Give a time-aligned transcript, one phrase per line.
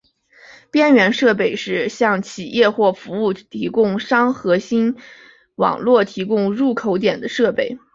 [0.71, 4.95] 边缘设备是向企业或服务提供商核心
[5.53, 7.77] 网络提供入口点的设备。